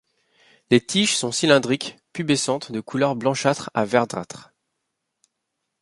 [0.71, 4.51] Les tiges sont cylindriques, pubescentes, de couleur blanchâtre à verdâtre.